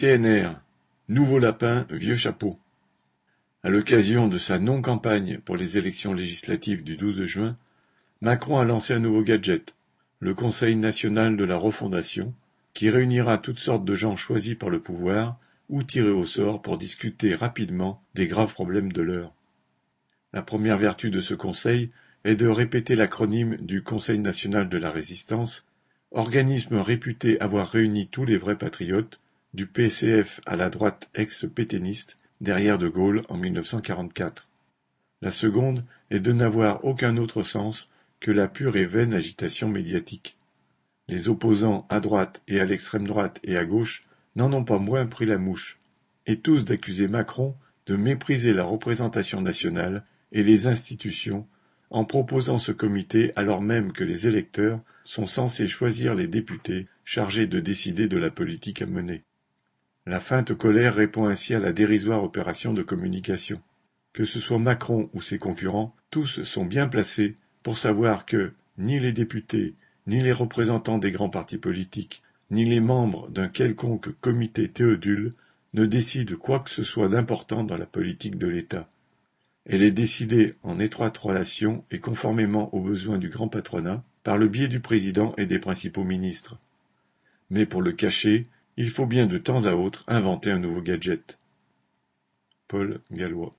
[0.00, 0.50] CNR,
[1.08, 2.56] nouveau lapin, vieux chapeau.
[3.64, 7.56] À l'occasion de sa non-campagne pour les élections législatives du 12 juin,
[8.20, 9.74] Macron a lancé un nouveau gadget,
[10.20, 12.32] le Conseil national de la refondation,
[12.74, 15.36] qui réunira toutes sortes de gens choisis par le pouvoir
[15.68, 19.34] ou tirés au sort pour discuter rapidement des graves problèmes de l'heure.
[20.32, 21.90] La première vertu de ce conseil
[22.22, 25.66] est de répéter l'acronyme du Conseil national de la résistance,
[26.12, 29.18] organisme réputé avoir réuni tous les vrais patriotes,
[29.54, 34.46] du PCF à la droite ex-pétainiste derrière de Gaulle en 1944.
[35.22, 37.88] La seconde est de n'avoir aucun autre sens
[38.20, 40.36] que la pure et vaine agitation médiatique.
[41.08, 44.02] Les opposants à droite et à l'extrême droite et à gauche
[44.36, 45.78] n'en ont pas moins pris la mouche,
[46.26, 47.54] et tous d'accuser Macron
[47.86, 51.46] de mépriser la représentation nationale et les institutions
[51.90, 57.46] en proposant ce comité alors même que les électeurs sont censés choisir les députés chargés
[57.46, 59.24] de décider de la politique à mener.
[60.08, 63.60] La feinte colère répond ainsi à la dérisoire opération de communication.
[64.14, 68.98] Que ce soit Macron ou ses concurrents, tous sont bien placés pour savoir que ni
[68.98, 69.74] les députés,
[70.06, 75.34] ni les représentants des grands partis politiques, ni les membres d'un quelconque comité théodule
[75.74, 78.88] ne décident quoi que ce soit d'important dans la politique de l'État.
[79.66, 84.48] Elle est décidée en étroite relation et conformément aux besoins du grand patronat par le
[84.48, 86.58] biais du président et des principaux ministres.
[87.50, 88.46] Mais pour le cacher,
[88.78, 91.36] il faut bien de temps à autre inventer un nouveau gadget.
[92.68, 93.50] Paul Gallois